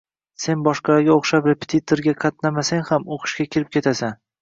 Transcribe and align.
Sen 0.45 0.63
boshqalarga 0.67 1.17
o`xshab 1.17 1.51
repetitorga 1.51 2.17
qatnamasang 2.25 2.85
ham, 2.91 3.09
o`qishga 3.19 3.51
kirib 3.55 3.75
ketasan 3.79 4.23